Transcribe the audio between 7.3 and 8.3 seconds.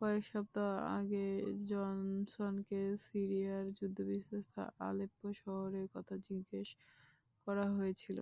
করা হয়েছিল।